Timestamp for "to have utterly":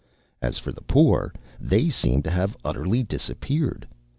2.23-3.03